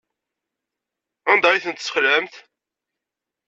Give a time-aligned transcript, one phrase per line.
[1.31, 2.25] Anda ay tent-tesxelɛem?